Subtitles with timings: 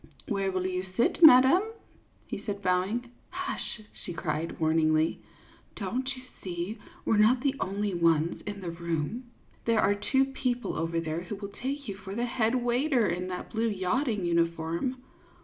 [0.29, 1.61] "Where will you sit, madam?"
[2.31, 3.11] he said, bowing.
[3.29, 5.19] "Hush," she cried, warningly;
[5.75, 7.03] "don't you see CLYDE MOORFIELD, YACHTSMAN.
[7.03, 7.13] 4!
[7.13, 9.25] we 're not the only ones in the room?
[9.65, 13.27] There are two people over there who will take you for the head waiter, in
[13.27, 15.03] that blue yachting uniform.